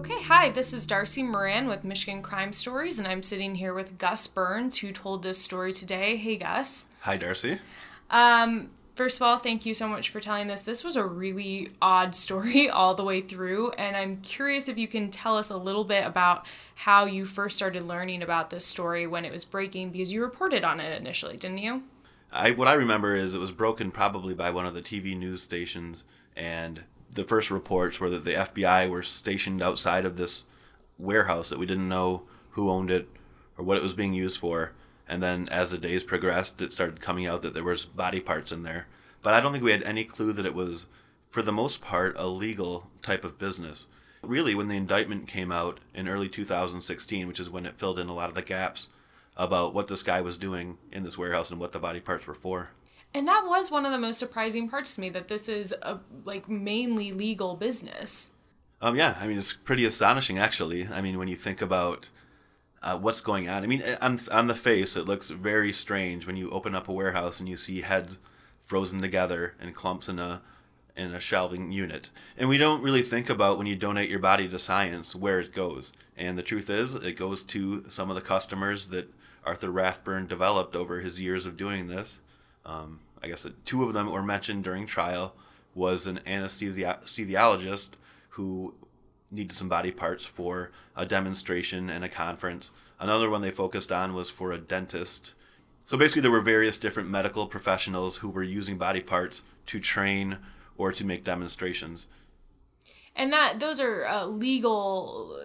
Okay, 0.00 0.22
hi, 0.22 0.48
this 0.48 0.72
is 0.72 0.86
Darcy 0.86 1.22
Moran 1.22 1.68
with 1.68 1.84
Michigan 1.84 2.22
Crime 2.22 2.54
Stories, 2.54 2.98
and 2.98 3.06
I'm 3.06 3.22
sitting 3.22 3.56
here 3.56 3.74
with 3.74 3.98
Gus 3.98 4.26
Burns, 4.26 4.78
who 4.78 4.92
told 4.92 5.22
this 5.22 5.36
story 5.36 5.74
today. 5.74 6.16
Hey, 6.16 6.38
Gus. 6.38 6.86
Hi, 7.00 7.18
Darcy. 7.18 7.58
Um, 8.08 8.70
first 8.94 9.18
of 9.18 9.26
all, 9.26 9.36
thank 9.36 9.66
you 9.66 9.74
so 9.74 9.86
much 9.86 10.08
for 10.08 10.18
telling 10.18 10.46
this. 10.46 10.62
This 10.62 10.82
was 10.82 10.96
a 10.96 11.04
really 11.04 11.72
odd 11.82 12.16
story 12.16 12.66
all 12.70 12.94
the 12.94 13.04
way 13.04 13.20
through, 13.20 13.72
and 13.72 13.94
I'm 13.94 14.22
curious 14.22 14.68
if 14.68 14.78
you 14.78 14.88
can 14.88 15.10
tell 15.10 15.36
us 15.36 15.50
a 15.50 15.58
little 15.58 15.84
bit 15.84 16.06
about 16.06 16.46
how 16.76 17.04
you 17.04 17.26
first 17.26 17.58
started 17.58 17.82
learning 17.82 18.22
about 18.22 18.48
this 18.48 18.64
story 18.64 19.06
when 19.06 19.26
it 19.26 19.32
was 19.32 19.44
breaking, 19.44 19.90
because 19.90 20.14
you 20.14 20.22
reported 20.22 20.64
on 20.64 20.80
it 20.80 20.98
initially, 20.98 21.36
didn't 21.36 21.58
you? 21.58 21.82
I 22.32 22.52
what 22.52 22.68
I 22.68 22.72
remember 22.72 23.14
is 23.14 23.34
it 23.34 23.38
was 23.38 23.52
broken 23.52 23.90
probably 23.90 24.32
by 24.32 24.50
one 24.50 24.64
of 24.64 24.72
the 24.72 24.80
TV 24.80 25.14
news 25.14 25.42
stations, 25.42 26.04
and 26.34 26.84
the 27.12 27.24
first 27.24 27.50
reports 27.50 27.98
were 27.98 28.10
that 28.10 28.24
the 28.24 28.34
FBI 28.34 28.88
were 28.88 29.02
stationed 29.02 29.62
outside 29.62 30.04
of 30.04 30.16
this 30.16 30.44
warehouse 30.98 31.48
that 31.48 31.58
we 31.58 31.66
didn't 31.66 31.88
know 31.88 32.24
who 32.50 32.70
owned 32.70 32.90
it 32.90 33.08
or 33.56 33.64
what 33.64 33.76
it 33.76 33.82
was 33.82 33.94
being 33.94 34.14
used 34.14 34.38
for. 34.38 34.72
And 35.08 35.22
then 35.22 35.48
as 35.50 35.70
the 35.70 35.78
days 35.78 36.04
progressed, 36.04 36.62
it 36.62 36.72
started 36.72 37.00
coming 37.00 37.26
out 37.26 37.42
that 37.42 37.54
there 37.54 37.64
was 37.64 37.84
body 37.84 38.20
parts 38.20 38.52
in 38.52 38.62
there. 38.62 38.86
But 39.22 39.34
I 39.34 39.40
don't 39.40 39.52
think 39.52 39.64
we 39.64 39.72
had 39.72 39.82
any 39.82 40.04
clue 40.04 40.32
that 40.32 40.46
it 40.46 40.54
was, 40.54 40.86
for 41.28 41.42
the 41.42 41.52
most 41.52 41.80
part, 41.80 42.14
a 42.16 42.26
legal 42.26 42.88
type 43.02 43.24
of 43.24 43.38
business. 43.38 43.86
Really, 44.22 44.54
when 44.54 44.68
the 44.68 44.76
indictment 44.76 45.26
came 45.26 45.50
out 45.50 45.80
in 45.94 46.08
early 46.08 46.28
2016, 46.28 47.26
which 47.26 47.40
is 47.40 47.50
when 47.50 47.66
it 47.66 47.78
filled 47.78 47.98
in 47.98 48.08
a 48.08 48.14
lot 48.14 48.28
of 48.28 48.34
the 48.34 48.42
gaps 48.42 48.88
about 49.36 49.74
what 49.74 49.88
this 49.88 50.02
guy 50.02 50.20
was 50.20 50.38
doing 50.38 50.78
in 50.92 51.02
this 51.02 51.18
warehouse 51.18 51.50
and 51.50 51.58
what 51.58 51.72
the 51.72 51.78
body 51.78 52.00
parts 52.00 52.26
were 52.26 52.34
for. 52.34 52.70
And 53.12 53.26
that 53.26 53.44
was 53.46 53.70
one 53.70 53.84
of 53.84 53.92
the 53.92 53.98
most 53.98 54.18
surprising 54.18 54.68
parts 54.68 54.94
to 54.94 55.00
me 55.00 55.08
that 55.10 55.28
this 55.28 55.48
is 55.48 55.74
a 55.82 55.98
like 56.24 56.48
mainly 56.48 57.12
legal 57.12 57.56
business. 57.56 58.30
Um, 58.80 58.96
yeah, 58.96 59.16
I 59.20 59.26
mean 59.26 59.38
it's 59.38 59.52
pretty 59.52 59.84
astonishing 59.84 60.38
actually. 60.38 60.86
I 60.86 61.00
mean 61.00 61.18
when 61.18 61.28
you 61.28 61.36
think 61.36 61.60
about 61.60 62.10
uh, 62.82 62.98
what's 62.98 63.20
going 63.20 63.48
on. 63.48 63.64
I 63.64 63.66
mean 63.66 63.82
on 64.00 64.20
on 64.30 64.46
the 64.46 64.54
face 64.54 64.96
it 64.96 65.06
looks 65.06 65.30
very 65.30 65.72
strange 65.72 66.26
when 66.26 66.36
you 66.36 66.50
open 66.50 66.74
up 66.74 66.88
a 66.88 66.92
warehouse 66.92 67.40
and 67.40 67.48
you 67.48 67.56
see 67.56 67.80
heads 67.80 68.18
frozen 68.62 69.00
together 69.00 69.54
in 69.60 69.72
clumps 69.72 70.08
in 70.08 70.20
a 70.20 70.42
in 70.96 71.12
a 71.12 71.20
shelving 71.20 71.72
unit. 71.72 72.10
And 72.36 72.48
we 72.48 72.58
don't 72.58 72.82
really 72.82 73.02
think 73.02 73.28
about 73.28 73.58
when 73.58 73.66
you 73.66 73.74
donate 73.74 74.10
your 74.10 74.18
body 74.20 74.48
to 74.48 74.58
science 74.58 75.16
where 75.16 75.40
it 75.40 75.52
goes. 75.52 75.92
And 76.16 76.38
the 76.38 76.42
truth 76.42 76.70
is 76.70 76.94
it 76.94 77.16
goes 77.16 77.42
to 77.44 77.88
some 77.90 78.08
of 78.08 78.16
the 78.16 78.22
customers 78.22 78.88
that 78.88 79.12
Arthur 79.44 79.70
Rathburn 79.70 80.26
developed 80.26 80.76
over 80.76 81.00
his 81.00 81.18
years 81.18 81.46
of 81.46 81.56
doing 81.56 81.88
this 81.88 82.20
um, 82.64 83.00
I 83.22 83.28
guess 83.28 83.46
two 83.64 83.84
of 83.84 83.92
them 83.92 84.10
were 84.10 84.22
mentioned 84.22 84.64
during 84.64 84.86
trial 84.86 85.34
was 85.74 86.06
an 86.06 86.20
anesthesiologist 86.26 87.90
who 88.30 88.74
needed 89.30 89.56
some 89.56 89.68
body 89.68 89.92
parts 89.92 90.24
for 90.24 90.70
a 90.96 91.06
demonstration 91.06 91.88
and 91.88 92.04
a 92.04 92.08
conference. 92.08 92.70
Another 92.98 93.30
one 93.30 93.42
they 93.42 93.50
focused 93.50 93.92
on 93.92 94.14
was 94.14 94.30
for 94.30 94.52
a 94.52 94.58
dentist. 94.58 95.34
So 95.84 95.96
basically, 95.96 96.22
there 96.22 96.30
were 96.30 96.40
various 96.40 96.78
different 96.78 97.08
medical 97.08 97.46
professionals 97.46 98.18
who 98.18 98.28
were 98.28 98.42
using 98.42 98.76
body 98.78 99.00
parts 99.00 99.42
to 99.66 99.80
train 99.80 100.38
or 100.76 100.92
to 100.92 101.04
make 101.04 101.24
demonstrations. 101.24 102.08
And 103.16 103.32
that 103.32 103.60
those 103.60 103.80
are 103.80 104.06
uh, 104.06 104.26
legal 104.26 105.38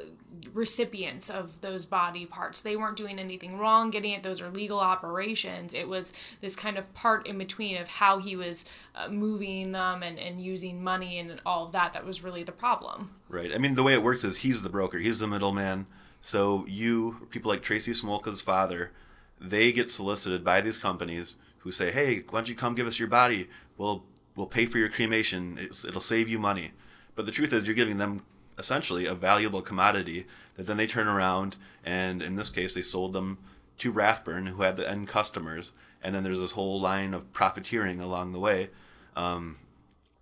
recipients 0.53 1.29
of 1.29 1.61
those 1.61 1.85
body 1.85 2.25
parts. 2.25 2.61
They 2.61 2.75
weren't 2.75 2.97
doing 2.97 3.19
anything 3.19 3.57
wrong 3.57 3.89
getting 3.89 4.13
it. 4.13 4.23
Those 4.23 4.41
are 4.41 4.49
legal 4.49 4.79
operations. 4.79 5.73
It 5.73 5.87
was 5.87 6.13
this 6.41 6.55
kind 6.55 6.77
of 6.77 6.93
part 6.93 7.27
in 7.27 7.37
between 7.37 7.77
of 7.77 7.87
how 7.87 8.19
he 8.19 8.35
was 8.35 8.65
uh, 8.95 9.07
moving 9.07 9.71
them 9.71 10.03
and, 10.03 10.17
and 10.17 10.41
using 10.41 10.83
money 10.83 11.19
and 11.19 11.41
all 11.45 11.65
of 11.65 11.71
that 11.73 11.93
that 11.93 12.05
was 12.05 12.23
really 12.23 12.43
the 12.43 12.51
problem. 12.51 13.11
Right. 13.29 13.53
I 13.53 13.57
mean, 13.57 13.75
the 13.75 13.83
way 13.83 13.93
it 13.93 14.03
works 14.03 14.23
is 14.23 14.37
he's 14.37 14.61
the 14.61 14.69
broker, 14.69 14.99
he's 14.99 15.19
the 15.19 15.27
middleman. 15.27 15.87
So 16.21 16.65
you, 16.67 17.27
people 17.29 17.51
like 17.51 17.61
Tracy 17.61 17.91
Smolka's 17.91 18.41
father, 18.41 18.91
they 19.39 19.71
get 19.71 19.91
solicited 19.91 20.43
by 20.43 20.61
these 20.61 20.77
companies 20.77 21.35
who 21.59 21.71
say, 21.71 21.91
"Hey, 21.91 22.23
why 22.29 22.39
don't 22.39 22.49
you 22.49 22.55
come 22.55 22.73
give 22.73 22.87
us 22.87 22.99
your 22.99 23.07
body? 23.07 23.47
We'll 23.77 24.05
we'll 24.35 24.47
pay 24.47 24.65
for 24.65 24.77
your 24.79 24.89
cremation. 24.89 25.57
It's, 25.59 25.85
it'll 25.85 26.01
save 26.01 26.27
you 26.27 26.39
money." 26.39 26.71
But 27.15 27.25
the 27.25 27.31
truth 27.31 27.53
is, 27.53 27.65
you're 27.65 27.75
giving 27.75 27.97
them 27.97 28.21
essentially 28.57 29.05
a 29.05 29.15
valuable 29.15 29.61
commodity 29.61 30.25
that 30.55 30.67
then 30.67 30.77
they 30.77 30.87
turn 30.87 31.07
around 31.07 31.55
and 31.83 32.21
in 32.21 32.35
this 32.35 32.49
case 32.49 32.73
they 32.73 32.81
sold 32.81 33.13
them 33.13 33.37
to 33.77 33.91
Rathburn 33.91 34.47
who 34.47 34.61
had 34.61 34.77
the 34.77 34.89
end 34.89 35.07
customers. 35.07 35.71
And 36.01 36.13
then 36.13 36.23
there's 36.23 36.39
this 36.39 36.51
whole 36.51 36.79
line 36.79 37.13
of 37.13 37.31
profiteering 37.33 37.99
along 37.99 38.31
the 38.31 38.39
way. 38.39 38.69
Um, 39.15 39.57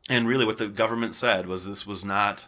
and 0.09 0.27
really 0.27 0.45
what 0.45 0.57
the 0.57 0.67
government 0.67 1.15
said 1.15 1.45
was 1.47 1.65
this 1.65 1.85
was 1.85 2.03
not 2.03 2.47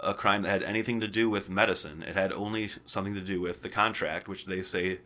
a 0.00 0.14
crime 0.14 0.42
that 0.42 0.50
had 0.50 0.62
anything 0.62 1.00
to 1.00 1.08
do 1.08 1.30
with 1.30 1.48
medicine. 1.48 2.02
It 2.02 2.16
had 2.16 2.32
only 2.32 2.70
something 2.86 3.14
to 3.14 3.20
do 3.20 3.40
with 3.40 3.62
the 3.62 3.68
contract 3.68 4.28
which 4.28 4.46
they 4.46 4.62
say 4.62 4.98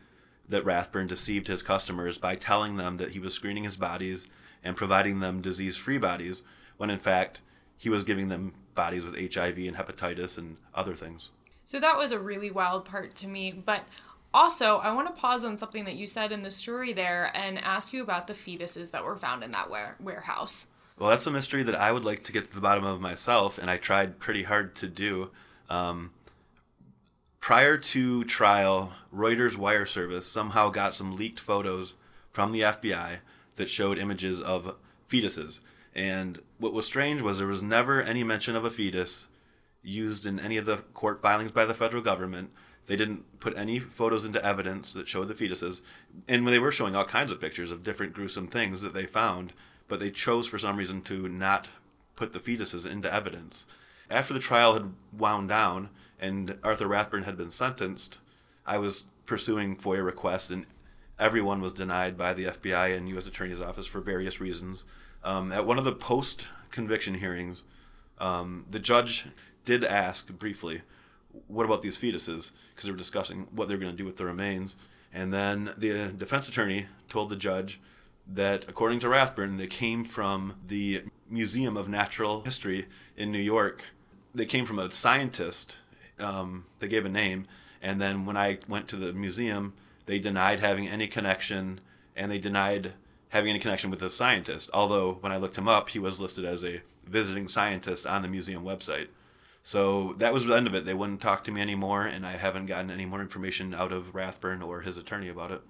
that 0.49 0.65
Rathburn 0.65 1.07
deceived 1.07 1.49
his 1.49 1.63
customers 1.63 2.19
by 2.19 2.37
telling 2.37 2.77
them 2.77 2.97
that 2.97 3.11
he 3.11 3.19
was 3.19 3.35
screening 3.35 3.65
his 3.65 3.77
bodies 3.77 4.27
and 4.65 4.77
providing 4.77 5.21
them 5.21 5.41
disease 5.41 5.77
free 5.77 5.99
bodies 5.99 6.43
when 6.77 6.91
in 6.91 6.99
fact 6.99 7.41
he 7.77 7.89
was 7.89 8.05
giving 8.05 8.29
them 8.29 8.55
bodies 8.75 9.05
with 9.05 9.15
HIV 9.15 9.59
and 9.59 9.77
hepatitis 9.77 10.39
and 10.39 10.57
other 10.75 10.95
things. 10.95 11.31
So 11.65 11.81
that 11.81 11.97
was 11.97 12.13
a 12.13 12.19
really 12.19 12.51
wild 12.51 12.85
part 12.85 13.15
to 13.17 13.29
me. 13.29 13.51
But 13.53 13.83
also, 14.33 14.79
I 14.79 14.93
want 14.93 15.09
to 15.09 15.21
pause 15.21 15.45
on 15.45 15.59
something 15.59 15.85
that 15.85 15.97
you 15.97 16.07
said 16.07 16.31
in 16.31 16.43
the 16.43 16.51
story 16.51 16.93
there 16.93 17.31
and 17.35 17.59
ask 17.59 17.93
you 17.93 18.03
about 18.03 18.27
the 18.27 18.35
fetuses 18.35 18.91
that 18.91 19.05
were 19.05 19.17
found 19.17 19.43
in 19.43 19.51
that 19.53 19.71
warehouse. 19.99 20.67
Well, 20.99 21.11
that's 21.11 21.27
a 21.27 21.31
mystery 21.31 21.63
that 21.63 21.75
I 21.75 21.93
would 21.93 22.05
like 22.05 22.23
to 22.25 22.33
get 22.33 22.49
to 22.49 22.55
the 22.55 22.61
bottom 22.61 22.85
of 22.85 23.01
myself, 23.01 23.59
and 23.59 23.71
I 23.71 23.77
tried 23.77 24.19
pretty 24.19 24.45
hard 24.45 24.75
to 24.77 24.89
do. 24.89 25.31
Um, 25.69 26.13
prior 27.41 27.77
to 27.77 28.25
trial, 28.25 28.93
Reuters 29.15 29.57
wire 29.57 29.87
service 29.87 30.27
somehow 30.27 30.71
got 30.71 30.95
some 30.95 31.17
leaked 31.17 31.41
photos 31.41 31.95
from 32.33 32.53
the 32.53 32.61
FBI 32.61 33.19
that 33.57 33.71
showed 33.71 33.99
images 33.99 34.41
of 34.41 34.77
fetuses. 35.09 35.61
And 35.97 36.43
what 36.59 36.75
was 36.75 36.85
strange 36.85 37.23
was 37.23 37.39
there 37.39 37.47
was 37.47 37.63
never 37.63 38.03
any 38.03 38.23
mention 38.23 38.55
of 38.55 38.67
a 38.67 38.71
fetus 38.71 39.29
used 39.83 40.27
in 40.27 40.39
any 40.39 40.59
of 40.59 40.67
the 40.67 40.77
court 40.93 41.23
filings 41.23 41.53
by 41.53 41.65
the 41.65 41.73
federal 41.73 42.03
government. 42.03 42.51
They 42.87 42.97
didn't 42.97 43.41
put 43.41 43.57
any 43.57 43.79
photos 43.79 44.27
into 44.27 44.45
evidence 44.45 44.93
that 44.93 45.09
showed 45.09 45.29
the 45.29 45.35
fetuses. 45.35 45.81
And 46.29 46.45
when 46.45 46.53
they 46.53 46.59
were 46.59 46.71
showing 46.71 46.95
all 46.95 47.07
kinds 47.07 47.33
of 47.33 47.41
pictures 47.41 47.73
of 47.73 47.83
different 47.83 48.13
gruesome 48.13 48.47
things 48.47 48.83
that 48.83 48.93
they 48.93 49.07
found, 49.07 49.55
but 49.89 49.99
they 49.99 50.11
chose 50.11 50.47
for 50.47 50.59
some 50.59 50.77
reason 50.77 51.01
to 51.03 51.31
not 51.31 51.71
put 52.15 52.35
the 52.35 52.41
fetuses 52.41 52.85
into 52.85 53.13
evidence. 53.13 53.65
After 54.11 54.35
the 54.35 54.41
trial 54.41 54.75
had 54.75 54.93
wound 55.17 55.49
down 55.49 55.89
and 56.21 56.59
Arthur 56.63 56.89
Rathburn 56.89 57.23
had 57.23 57.39
been 57.39 57.51
sentenced, 57.51 58.19
I 58.67 58.77
was 58.77 59.07
pursuing 59.25 59.77
FOIA 59.77 60.05
requests, 60.05 60.51
and 60.51 60.67
everyone 61.19 61.63
was 61.63 61.73
denied 61.73 62.19
by 62.19 62.35
the 62.35 62.47
FBI 62.47 62.95
and 62.95 63.09
U.S. 63.09 63.27
Attorney's 63.27 63.61
Office 63.63 63.87
for 63.87 64.01
various 64.01 64.41
reasons. 64.41 64.85
Um, 65.27 65.51
at 65.51 65.67
one 65.67 65.77
of 65.77 65.85
the 65.85 65.93
post 65.93 66.47
conviction 66.71 67.15
hearings, 67.15 67.65
um, 68.19 68.65
the 68.71 68.79
judge 68.79 69.27
did 69.65 69.83
ask 69.83 70.29
briefly, 70.29 70.83
What 71.49 71.67
about 71.67 71.83
these 71.83 71.99
fetuses? 71.99 72.53
Because 72.71 72.85
they 72.85 72.93
were 72.93 72.97
discussing 72.97 73.49
what 73.51 73.67
they 73.67 73.75
were 73.75 73.81
going 73.81 73.91
to 73.91 73.99
do 73.99 74.05
with 74.05 74.19
the 74.19 74.25
remains. 74.25 74.77
And 75.13 75.35
then 75.35 75.73
the 75.77 76.13
defense 76.17 76.49
attorney 76.49 76.87
told 77.09 77.29
the 77.29 77.37
judge 77.37 77.81
that, 78.25 78.69
according 78.69 79.01
to 79.01 79.09
Rathburn, 79.09 79.57
they 79.57 79.67
came 79.67 80.05
from 80.05 80.55
the 80.65 81.03
Museum 81.29 81.77
of 81.77 81.89
Natural 81.89 82.43
History 82.43 82.87
in 83.17 83.33
New 83.33 83.41
York. 83.41 83.83
They 84.33 84.47
came 84.47 84.65
from 84.65 84.79
a 84.79 84.93
scientist. 84.93 85.79
Um, 86.21 86.67
they 86.79 86.87
gave 86.87 87.05
a 87.05 87.09
name. 87.09 87.49
And 87.83 88.01
then 88.01 88.27
when 88.27 88.37
I 88.37 88.59
went 88.69 88.87
to 88.89 88.97
the 88.97 89.13
museum, 89.13 89.73
they 90.07 90.21
denied 90.21 90.61
having 90.61 90.87
any 90.87 91.09
connection 91.09 91.81
and 92.15 92.31
they 92.31 92.39
denied 92.39 92.93
having 93.31 93.51
any 93.51 93.59
connection 93.59 93.91
with 93.91 94.01
the 94.01 94.11
scientist. 94.11 94.71
Although 94.73 95.15
when 95.21 95.33
I 95.33 95.37
looked 95.37 95.59
him 95.59 95.69
up, 95.69 95.91
he 95.91 95.99
was 95.99 96.21
listed 96.21 96.45
as 96.45 96.65
a 96.65 96.83
visiting 97.07 97.49
scientist 97.49 98.07
on 98.07 98.23
the 98.23 98.29
museum 98.29 98.65
website. 98.65 99.09
So 99.63 100.15
that 100.19 100.33
was 100.33 100.45
the 100.45 100.55
end 100.55 100.69
of 100.69 100.75
it. 100.75 100.85
They 100.85 100.95
wouldn't 100.95 101.21
talk 101.21 101.43
to 101.45 101.51
me 101.51 101.61
anymore, 101.61 102.07
and 102.07 102.25
I 102.25 102.33
haven't 102.33 102.67
gotten 102.67 102.91
any 102.91 103.05
more 103.05 103.21
information 103.21 103.75
out 103.75 103.93
of 103.93 104.15
Rathburn 104.15 104.63
or 104.63 104.83
his 104.83 104.97
attorney 104.97 105.29
about 105.29 105.51
it. 105.51 105.63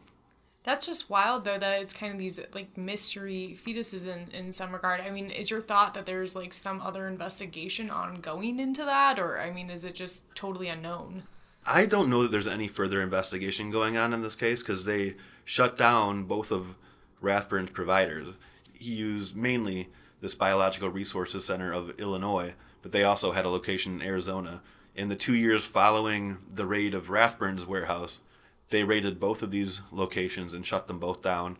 That's 0.64 0.84
just 0.84 1.08
wild, 1.08 1.44
though, 1.44 1.58
that 1.58 1.80
it's 1.80 1.94
kind 1.94 2.12
of 2.12 2.18
these 2.18 2.40
like 2.52 2.76
mystery 2.76 3.56
fetuses 3.56 4.06
in, 4.06 4.30
in 4.32 4.52
some 4.52 4.72
regard. 4.72 5.00
I 5.00 5.10
mean, 5.10 5.30
is 5.30 5.48
your 5.48 5.60
thought 5.60 5.94
that 5.94 6.06
there's 6.06 6.34
like 6.36 6.52
some 6.52 6.82
other 6.82 7.06
investigation 7.08 7.88
ongoing 7.88 8.58
into 8.58 8.84
that, 8.84 9.18
or 9.18 9.38
I 9.38 9.50
mean, 9.50 9.70
is 9.70 9.84
it 9.84 9.94
just 9.94 10.24
totally 10.34 10.68
unknown? 10.68 11.22
I 11.64 11.86
don't 11.86 12.10
know 12.10 12.22
that 12.22 12.32
there's 12.32 12.46
any 12.46 12.68
further 12.68 13.00
investigation 13.00 13.70
going 13.70 13.96
on 13.96 14.12
in 14.12 14.22
this 14.22 14.34
case 14.34 14.62
because 14.62 14.84
they 14.84 15.14
shut 15.44 15.78
down 15.78 16.24
both 16.24 16.52
of 16.52 16.76
Rathburn's 17.20 17.70
providers. 17.70 18.28
He 18.72 18.92
used 18.92 19.36
mainly 19.36 19.88
this 20.20 20.34
Biological 20.34 20.90
Resources 20.90 21.44
Center 21.44 21.72
of 21.72 21.98
Illinois, 22.00 22.54
but 22.82 22.92
they 22.92 23.04
also 23.04 23.32
had 23.32 23.44
a 23.44 23.50
location 23.50 24.00
in 24.00 24.06
Arizona. 24.06 24.62
In 24.94 25.08
the 25.08 25.16
two 25.16 25.34
years 25.34 25.66
following 25.66 26.38
the 26.52 26.66
raid 26.66 26.94
of 26.94 27.10
Rathburn's 27.10 27.66
warehouse, 27.66 28.20
they 28.70 28.82
raided 28.82 29.20
both 29.20 29.42
of 29.42 29.50
these 29.50 29.82
locations 29.92 30.54
and 30.54 30.64
shut 30.64 30.88
them 30.88 30.98
both 30.98 31.22
down. 31.22 31.58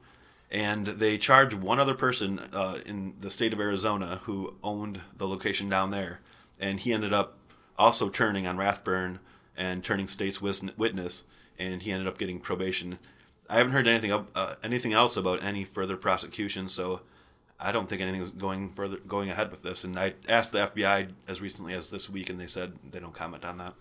And 0.51 0.87
they 0.87 1.19
charged 1.19 1.55
one 1.55 1.81
other 1.81 1.95
person 1.95 2.39
uh, 2.53 2.79
in 2.87 3.15
the 3.21 3.31
state 3.31 3.53
of 3.53 3.61
Arizona 3.61 4.21
who 4.25 4.57
owned 4.63 5.01
the 5.17 5.27
location 5.27 5.69
down 5.69 5.91
there. 5.91 6.21
And 6.59 6.81
he 6.81 6.93
ended 6.93 7.13
up 7.13 7.37
also 7.79 8.09
turning 8.09 8.47
on 8.47 8.57
Rathburn 8.57 9.19
and 9.57 9.85
turning 9.85 10.09
state's 10.09 10.41
witness, 10.41 11.25
and 11.59 11.83
he 11.83 11.93
ended 11.93 12.07
up 12.07 12.19
getting 12.19 12.41
probation. 12.41 12.99
I 13.49 13.59
haven't 13.59 13.73
heard 13.73 13.87
anything 13.87 14.13
uh, 14.35 14.55
anything 14.63 14.93
else 14.93 15.17
about 15.17 15.43
any 15.43 15.65
further 15.65 15.97
prosecution, 15.97 16.69
so 16.69 17.03
I 17.59 17.73
don't 17.73 17.89
think 17.89 18.03
anything's 18.03 18.31
going 18.31 18.71
further 18.71 18.99
going 18.99 19.31
ahead 19.31 19.51
with 19.51 19.63
this. 19.63 19.85
And 19.85 19.99
I 19.99 20.15
asked 20.29 20.53
the 20.53 20.67
FBI 20.67 21.11
as 21.29 21.41
recently 21.41 21.75
as 21.75 21.91
this 21.91 22.11
week, 22.11 22.29
and 22.29 22.41
they 22.41 22.47
said 22.47 22.75
they 22.91 22.99
don't 22.99 23.15
comment 23.15 23.45
on 23.45 23.59
that. 23.59 23.75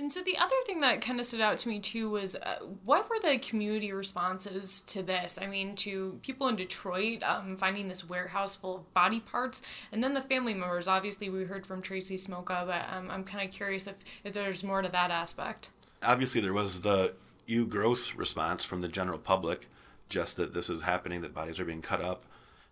And 0.00 0.10
so 0.10 0.22
the 0.22 0.38
other 0.38 0.54
thing 0.64 0.80
that 0.80 1.02
kind 1.02 1.20
of 1.20 1.26
stood 1.26 1.42
out 1.42 1.58
to 1.58 1.68
me 1.68 1.78
too 1.78 2.08
was 2.08 2.34
uh, 2.34 2.60
what 2.84 3.10
were 3.10 3.18
the 3.20 3.38
community 3.38 3.92
responses 3.92 4.80
to 4.82 5.02
this? 5.02 5.38
I 5.40 5.46
mean, 5.46 5.76
to 5.76 6.18
people 6.22 6.48
in 6.48 6.56
Detroit 6.56 7.22
um, 7.22 7.58
finding 7.58 7.88
this 7.88 8.08
warehouse 8.08 8.56
full 8.56 8.76
of 8.76 8.94
body 8.94 9.20
parts, 9.20 9.60
and 9.92 10.02
then 10.02 10.14
the 10.14 10.22
family 10.22 10.54
members. 10.54 10.88
Obviously, 10.88 11.28
we 11.28 11.44
heard 11.44 11.66
from 11.66 11.82
Tracy 11.82 12.16
Smolka, 12.16 12.66
but 12.66 12.86
um, 12.90 13.10
I'm 13.10 13.24
kind 13.24 13.46
of 13.46 13.54
curious 13.54 13.86
if, 13.86 13.96
if 14.24 14.32
there's 14.32 14.64
more 14.64 14.80
to 14.80 14.88
that 14.88 15.10
aspect. 15.10 15.68
Obviously, 16.02 16.40
there 16.40 16.54
was 16.54 16.80
the 16.80 17.14
you 17.50 17.66
gross 17.66 18.14
response 18.14 18.64
from 18.64 18.80
the 18.80 18.88
general 18.88 19.18
public, 19.18 19.68
just 20.08 20.36
that 20.36 20.54
this 20.54 20.70
is 20.70 20.82
happening, 20.82 21.20
that 21.20 21.34
bodies 21.34 21.60
are 21.60 21.64
being 21.64 21.82
cut 21.82 22.00
up. 22.00 22.24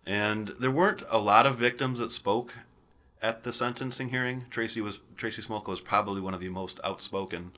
And 0.05 0.49
there 0.59 0.71
weren't 0.71 1.03
a 1.09 1.19
lot 1.19 1.45
of 1.45 1.57
victims 1.57 1.99
that 1.99 2.11
spoke 2.11 2.55
at 3.21 3.43
the 3.43 3.53
sentencing 3.53 4.09
hearing. 4.09 4.45
Tracy 4.49 4.81
was 4.81 4.99
Tracy 5.17 5.41
Smolka 5.41 5.67
was 5.67 5.81
probably 5.81 6.21
one 6.21 6.33
of 6.33 6.39
the 6.39 6.49
most 6.49 6.79
outspoken. 6.83 7.51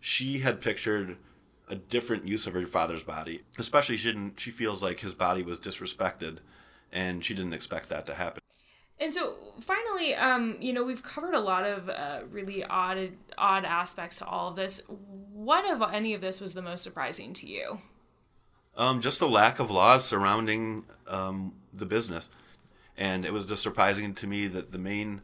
She 0.00 0.40
had 0.40 0.60
pictured 0.60 1.16
a 1.68 1.74
different 1.74 2.26
use 2.26 2.46
of 2.46 2.54
her 2.54 2.66
father's 2.66 3.02
body. 3.02 3.40
Especially 3.58 3.96
she 3.96 4.12
didn't 4.12 4.38
she 4.38 4.50
feels 4.50 4.82
like 4.82 5.00
his 5.00 5.14
body 5.14 5.42
was 5.42 5.58
disrespected 5.58 6.38
and 6.92 7.24
she 7.24 7.34
didn't 7.34 7.54
expect 7.54 7.88
that 7.88 8.06
to 8.06 8.14
happen. 8.14 8.42
And 9.00 9.14
so 9.14 9.36
finally, 9.60 10.14
um, 10.14 10.56
you 10.60 10.72
know, 10.72 10.82
we've 10.82 11.02
covered 11.02 11.34
a 11.34 11.40
lot 11.40 11.64
of 11.64 11.88
uh, 11.88 12.20
really 12.30 12.64
odd 12.64 13.10
odd 13.36 13.64
aspects 13.64 14.16
to 14.16 14.26
all 14.26 14.48
of 14.48 14.56
this. 14.56 14.82
What 14.88 15.64
of 15.70 15.82
any 15.92 16.14
of 16.14 16.20
this 16.20 16.40
was 16.40 16.54
the 16.54 16.62
most 16.62 16.82
surprising 16.82 17.32
to 17.34 17.46
you? 17.46 17.80
Um, 18.76 19.00
just 19.00 19.18
the 19.18 19.28
lack 19.28 19.58
of 19.58 19.70
laws 19.70 20.04
surrounding 20.04 20.84
um, 21.06 21.54
the 21.72 21.86
business 21.86 22.30
and 22.98 23.24
it 23.24 23.32
was 23.32 23.46
just 23.46 23.62
surprising 23.62 24.12
to 24.12 24.26
me 24.26 24.48
that 24.48 24.72
the 24.72 24.78
main 24.78 25.22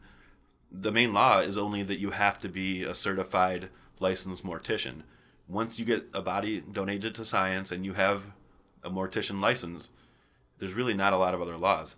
the 0.71 0.91
main 0.91 1.13
law 1.13 1.39
is 1.39 1.57
only 1.57 1.83
that 1.83 1.99
you 1.99 2.11
have 2.11 2.39
to 2.39 2.49
be 2.49 2.83
a 2.83 2.95
certified 2.95 3.69
licensed 3.99 4.43
mortician. 4.43 5.03
Once 5.47 5.77
you 5.77 5.85
get 5.85 6.09
a 6.13 6.21
body 6.21 6.59
donated 6.59 7.13
to 7.15 7.23
science 7.23 7.71
and 7.71 7.85
you 7.85 7.93
have 7.93 8.33
a 8.83 8.89
mortician 8.89 9.39
license, 9.39 9.89
there's 10.57 10.73
really 10.73 10.93
not 10.93 11.13
a 11.13 11.17
lot 11.17 11.33
of 11.33 11.41
other 11.41 11.55
laws. 11.55 11.95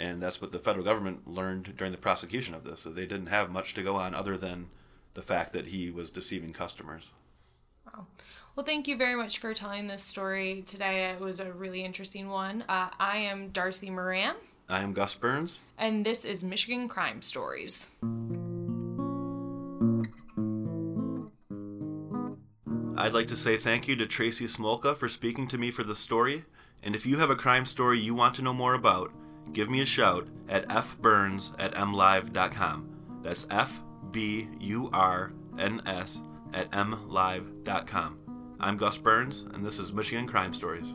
And 0.00 0.22
that's 0.22 0.40
what 0.40 0.50
the 0.50 0.58
federal 0.58 0.82
government 0.82 1.28
learned 1.28 1.76
during 1.76 1.92
the 1.92 1.98
prosecution 1.98 2.54
of 2.54 2.64
this. 2.64 2.80
So 2.80 2.88
they 2.88 3.04
didn't 3.04 3.26
have 3.26 3.50
much 3.50 3.74
to 3.74 3.82
go 3.82 3.96
on 3.96 4.14
other 4.14 4.38
than 4.38 4.70
the 5.12 5.20
fact 5.20 5.52
that 5.52 5.66
he 5.66 5.90
was 5.90 6.10
deceiving 6.10 6.54
customers. 6.54 7.10
Wow. 7.84 8.06
Well, 8.56 8.64
thank 8.64 8.88
you 8.88 8.96
very 8.96 9.14
much 9.14 9.38
for 9.38 9.52
telling 9.52 9.88
this 9.88 10.02
story 10.02 10.62
today. 10.62 11.10
It 11.10 11.20
was 11.20 11.38
a 11.38 11.52
really 11.52 11.84
interesting 11.84 12.30
one. 12.30 12.64
Uh, 12.66 12.88
I 12.98 13.18
am 13.18 13.50
Darcy 13.50 13.90
Moran. 13.90 14.36
I 14.70 14.82
am 14.82 14.94
Gus 14.94 15.14
Burns. 15.14 15.60
And 15.76 16.06
this 16.06 16.24
is 16.24 16.42
Michigan 16.42 16.88
Crime 16.88 17.20
Stories. 17.20 17.90
I'd 22.96 23.12
like 23.12 23.28
to 23.28 23.36
say 23.36 23.58
thank 23.58 23.86
you 23.86 23.96
to 23.96 24.06
Tracy 24.06 24.46
Smolka 24.46 24.96
for 24.96 25.10
speaking 25.10 25.46
to 25.48 25.58
me 25.58 25.70
for 25.70 25.82
the 25.82 25.94
story. 25.94 26.44
And 26.82 26.96
if 26.96 27.04
you 27.04 27.18
have 27.18 27.28
a 27.28 27.36
crime 27.36 27.66
story 27.66 28.00
you 28.00 28.14
want 28.14 28.34
to 28.36 28.42
know 28.42 28.54
more 28.54 28.72
about, 28.72 29.12
give 29.52 29.70
me 29.70 29.80
a 29.80 29.86
shout 29.86 30.28
at 30.48 30.68
fburns 30.68 31.54
at 31.58 31.74
mlive.com. 31.74 32.88
That's 33.22 33.46
F 33.50 33.82
B 34.10 34.48
U 34.60 34.90
R 34.92 35.32
N 35.58 35.82
S 35.86 36.22
at 36.52 36.70
mlive.com. 36.72 38.18
I'm 38.58 38.76
Gus 38.76 38.98
Burns, 38.98 39.46
and 39.54 39.64
this 39.64 39.78
is 39.78 39.92
Michigan 39.92 40.26
Crime 40.26 40.52
Stories. 40.52 40.94